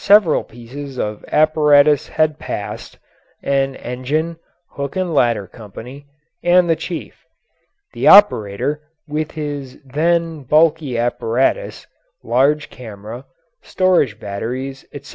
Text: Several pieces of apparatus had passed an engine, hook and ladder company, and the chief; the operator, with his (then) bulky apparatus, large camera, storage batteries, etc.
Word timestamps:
Several 0.00 0.44
pieces 0.44 0.98
of 0.98 1.26
apparatus 1.30 2.08
had 2.08 2.38
passed 2.38 2.98
an 3.42 3.74
engine, 3.76 4.38
hook 4.70 4.96
and 4.96 5.12
ladder 5.12 5.46
company, 5.46 6.06
and 6.42 6.70
the 6.70 6.74
chief; 6.74 7.26
the 7.92 8.08
operator, 8.08 8.80
with 9.06 9.32
his 9.32 9.76
(then) 9.84 10.42
bulky 10.44 10.96
apparatus, 10.96 11.86
large 12.24 12.70
camera, 12.70 13.26
storage 13.60 14.18
batteries, 14.18 14.86
etc. 14.94 15.06